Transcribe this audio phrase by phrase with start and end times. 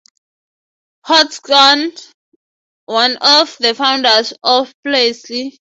[1.05, 1.93] Hodgson,
[2.87, 5.59] one of the founders of Plessey.